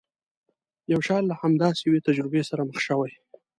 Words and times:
یو 0.91 0.99
شاعر 1.07 1.23
له 1.27 1.35
همداسې 1.41 1.81
یوې 1.87 2.01
تجربې 2.07 2.41
سره 2.49 2.61
مخ 2.69 2.77
شوی. 2.87 3.11